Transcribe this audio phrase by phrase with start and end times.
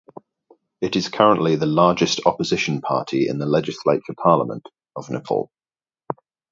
[0.81, 5.51] It is currently the largest opposition party in the Legislature Parliament of Nepal.